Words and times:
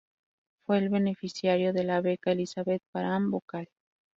Fue 0.65 0.79
el 0.79 0.89
beneficiaria 0.89 1.73
de 1.73 1.83
la 1.83 2.01
Beca 2.01 2.31
"Elizabeth 2.31 2.81
Parham 2.91 3.29
Vocal". 3.29 3.67